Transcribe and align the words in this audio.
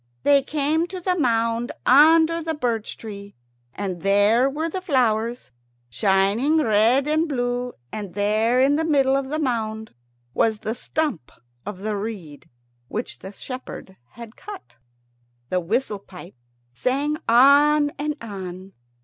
They 0.23 0.41
came 0.41 0.87
to 0.87 0.99
the 0.99 1.15
mound 1.15 1.71
under 1.85 2.41
the 2.41 2.55
birch 2.55 2.97
tree, 2.97 3.35
and 3.71 4.01
there 4.01 4.49
were 4.49 4.67
the 4.67 4.81
flowers, 4.81 5.51
shining 5.91 6.57
red 6.57 7.07
and 7.07 7.29
blue, 7.29 7.73
and 7.91 8.15
there 8.15 8.59
in 8.59 8.77
the 8.77 8.83
middle 8.83 9.15
of 9.15 9.29
the 9.29 9.37
mound 9.37 9.93
was 10.33 10.57
the 10.57 10.73
Stump 10.73 11.31
of 11.67 11.81
the 11.81 11.95
reed 11.95 12.49
which 12.87 13.19
the 13.19 13.31
shepherd 13.31 13.95
had 14.13 14.35
cut. 14.35 14.77
The 15.49 15.59
whistle 15.59 15.99
pipe 15.99 16.33
sang 16.73 17.17
on 17.29 17.91
and 17.99 18.15
on. 18.23 18.73